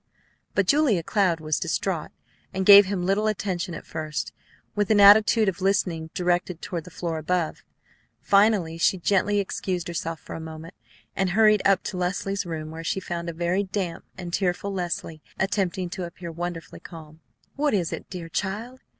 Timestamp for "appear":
16.05-16.31